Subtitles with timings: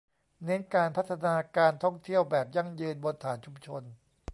[0.45, 3.83] เน้นการพัฒนาการท่องเที่ยวแบบยั่งยืนบนฐานชุมชน